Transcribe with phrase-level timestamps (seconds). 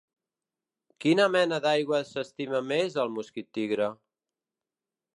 [1.05, 3.95] Quina mena d’aigua s’estima més el mosquit tigre?